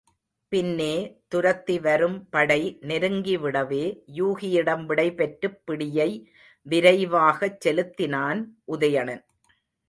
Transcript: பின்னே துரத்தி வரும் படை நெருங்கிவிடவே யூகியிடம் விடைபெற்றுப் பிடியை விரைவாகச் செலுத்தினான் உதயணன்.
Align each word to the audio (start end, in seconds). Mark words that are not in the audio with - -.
பின்னே 0.51 0.93
துரத்தி 1.27 1.79
வரும் 1.79 2.15
படை 2.29 2.77
நெருங்கிவிடவே 2.81 3.83
யூகியிடம் 4.15 4.85
விடைபெற்றுப் 4.85 5.61
பிடியை 5.67 6.09
விரைவாகச் 6.67 7.59
செலுத்தினான் 7.59 8.41
உதயணன். 8.71 9.23